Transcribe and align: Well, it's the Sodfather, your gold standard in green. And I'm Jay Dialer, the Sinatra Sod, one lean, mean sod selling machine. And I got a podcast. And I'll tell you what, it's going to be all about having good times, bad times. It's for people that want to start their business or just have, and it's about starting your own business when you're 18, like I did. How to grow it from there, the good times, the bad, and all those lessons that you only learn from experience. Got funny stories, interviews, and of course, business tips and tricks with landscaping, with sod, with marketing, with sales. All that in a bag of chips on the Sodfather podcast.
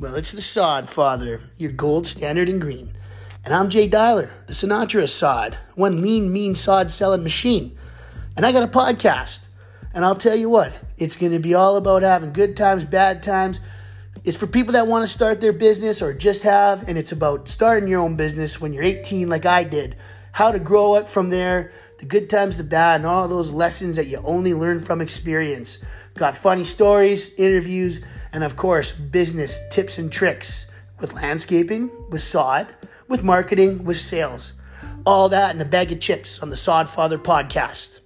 Well, 0.00 0.14
it's 0.14 0.32
the 0.32 0.40
Sodfather, 0.40 1.42
your 1.58 1.72
gold 1.72 2.06
standard 2.06 2.48
in 2.48 2.58
green. 2.58 2.96
And 3.44 3.52
I'm 3.52 3.68
Jay 3.68 3.86
Dialer, 3.86 4.30
the 4.46 4.54
Sinatra 4.54 5.06
Sod, 5.06 5.58
one 5.74 6.00
lean, 6.00 6.32
mean 6.32 6.54
sod 6.54 6.90
selling 6.90 7.22
machine. 7.22 7.76
And 8.34 8.46
I 8.46 8.52
got 8.52 8.62
a 8.62 8.66
podcast. 8.66 9.50
And 9.92 10.02
I'll 10.02 10.14
tell 10.14 10.34
you 10.34 10.48
what, 10.48 10.72
it's 10.96 11.16
going 11.16 11.32
to 11.32 11.38
be 11.38 11.52
all 11.52 11.76
about 11.76 12.00
having 12.00 12.32
good 12.32 12.56
times, 12.56 12.86
bad 12.86 13.22
times. 13.22 13.60
It's 14.24 14.38
for 14.38 14.46
people 14.46 14.72
that 14.72 14.86
want 14.86 15.04
to 15.04 15.06
start 15.06 15.42
their 15.42 15.52
business 15.52 16.00
or 16.00 16.14
just 16.14 16.44
have, 16.44 16.88
and 16.88 16.96
it's 16.96 17.12
about 17.12 17.46
starting 17.46 17.86
your 17.86 18.00
own 18.00 18.16
business 18.16 18.58
when 18.58 18.72
you're 18.72 18.84
18, 18.84 19.28
like 19.28 19.44
I 19.44 19.64
did. 19.64 19.96
How 20.32 20.50
to 20.50 20.58
grow 20.58 20.94
it 20.94 21.08
from 21.08 21.28
there, 21.28 21.72
the 21.98 22.06
good 22.06 22.30
times, 22.30 22.56
the 22.56 22.64
bad, 22.64 23.00
and 23.00 23.06
all 23.06 23.28
those 23.28 23.52
lessons 23.52 23.96
that 23.96 24.06
you 24.06 24.16
only 24.24 24.54
learn 24.54 24.80
from 24.80 25.02
experience. 25.02 25.78
Got 26.14 26.34
funny 26.34 26.64
stories, 26.64 27.34
interviews, 27.34 28.00
and 28.32 28.44
of 28.44 28.56
course, 28.56 28.92
business 28.92 29.60
tips 29.70 29.98
and 29.98 30.10
tricks 30.12 30.66
with 31.00 31.14
landscaping, 31.14 31.90
with 32.10 32.20
sod, 32.20 32.68
with 33.08 33.24
marketing, 33.24 33.84
with 33.84 33.96
sales. 33.96 34.54
All 35.04 35.28
that 35.30 35.54
in 35.54 35.60
a 35.60 35.64
bag 35.64 35.92
of 35.92 36.00
chips 36.00 36.40
on 36.40 36.50
the 36.50 36.56
Sodfather 36.56 37.18
podcast. 37.18 38.00